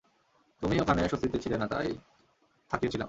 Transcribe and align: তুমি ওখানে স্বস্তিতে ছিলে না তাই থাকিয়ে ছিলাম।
তুমি 0.61 0.75
ওখানে 0.79 1.01
স্বস্তিতে 1.09 1.37
ছিলে 1.39 1.57
না 1.57 1.67
তাই 1.67 1.87
থাকিয়ে 2.71 2.91
ছিলাম। 2.91 2.99